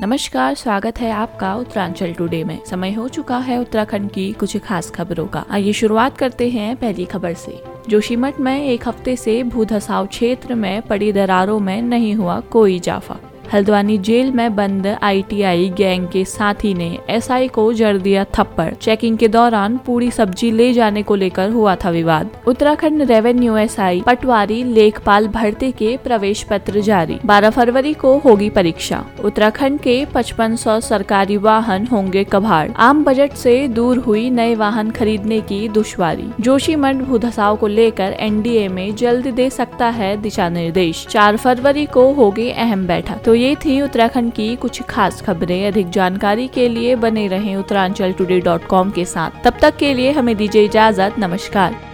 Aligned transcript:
नमस्कार, 0.00 0.54
स्वागत 0.54 0.98
है 0.98 1.10
आपका 1.10 1.54
उत्तरांचल 1.54 2.12
टुडे 2.12 2.44
में। 2.44 2.64
समय 2.64 2.92
हो 2.92 3.08
चुका 3.08 3.38
है 3.38 3.58
उत्तराखंड 3.58 4.10
की 4.10 4.32
कुछ 4.32 4.56
खास 4.56 4.90
खबरों 4.90 5.26
का। 5.26 5.44
आइए 5.50 5.72
शुरुआत 5.72 6.18
करते 6.18 6.48
हैं 6.50 6.76
पहली 6.76 7.04
खबर 7.04 7.34
से। 7.34 7.62
जोशीमठ 7.88 8.40
में 8.40 8.64
एक 8.64 8.88
हफ़्ते 8.88 9.16
से 9.16 9.42
भूधसाव 9.42 10.06
क्षेत्र 10.06 10.54
में 10.54 10.82
पड़ी 10.82 11.12
दरारों 11.12 11.60
में 11.60 11.82
नहीं 11.82 12.14
हुआ 12.14 12.40
कोई 12.40 12.76
इजाफा। 12.76 13.16
हल्द्वानी 13.52 13.98
जेल 13.98 14.30
में 14.32 14.56
बंद 14.56 14.86
आईटीआई 15.02 15.68
गैंग 15.68 16.08
के 16.08 16.24
साथी 16.24 16.74
ने 16.74 16.98
एसआई 17.10 17.48
को 17.48 17.72
जड़ 17.72 17.96
दिया 17.96 18.24
थप्पड़। 18.24 18.74
चेकिंग 18.74 19.18
के 19.18 19.28
दौरान 19.28 19.76
पूरी 19.86 20.10
सब्ज़ी 20.10 20.50
ले 20.50 20.72
जाने 20.72 21.02
को 21.02 21.14
लेकर 21.14 21.50
हुआ 21.50 21.74
था 21.76 21.90
विवाद। 21.90 22.30
उत्तराखंड 22.46 23.02
रेवेन्यू 23.02 23.56
एसआई 23.56 24.02
पटवारी 24.06 24.62
लेखपाल 24.64 25.28
भर्ती 25.28 25.70
के 25.72 25.96
प्रवेश 25.96 26.42
पत्र 26.42 26.80
जारी। 26.80 27.18
12 27.26 27.50
फरवरी 27.50 27.92
को 27.94 28.16
होगी 28.18 28.50
परीक्षा। 28.50 29.04
उत्तराखंड 29.24 29.80
के 29.80 30.04
5500 30.04 30.80
सरकारी 30.80 31.36
वाहन 31.36 31.86
होंगे 31.86 32.24
कभाड़ 32.24 32.70
आम 32.76 33.04
बजट 33.04 33.32
से 33.32 33.68
दूर 33.68 33.98
हुई 33.98 34.30
नए 34.30 34.54
वाहन 34.54 34.90
खरीदने 34.90 35.40
की 35.40 35.68
दुश्वारी। 35.68 36.28
जोशीमठ 36.40 36.96
भूधसाव 36.96 37.56
को 37.56 37.66
लेकर 37.66 38.16
एनडीए 38.20 38.68
में 38.68 38.94
जल्द 38.96 39.26
दे 39.26 39.50
सकता 39.50 39.86
है 39.86 40.16
दिशा 40.16 40.48
निर्देश। 40.48 41.06
चार 41.10 41.36
फरवरी 41.36 41.86
को 41.86 42.12
होगी 42.12 42.50
अहम 42.50 42.86
बैठक। 42.86 43.22
तो 43.24 43.34
ये 43.36 43.54
थी 43.54 43.82
उत्तराखंड 43.82 44.32
की 44.32 44.56
कुछ 44.56 44.82
खास 44.82 45.22
खबरें। 45.22 45.66
अधिक 45.66 45.90
जानकारी 45.90 46.48
के 46.48 46.68
लिए 46.68 46.96
बने 46.96 47.26
रहें 47.28 47.56
उत्तरांचल 47.56 48.12
टुडे 48.12 48.40
डॉट 48.40 48.66
कॉम 48.66 48.90
के 48.90 49.04
साथ। 49.04 49.44
तब 49.44 49.58
तक 49.62 49.76
के 49.76 49.94
लिए 49.94 50.12
हमें 50.12 50.36
दीजिए 50.36 50.64
इजाज़त। 50.64 51.18
नमस्कार। 51.18 51.85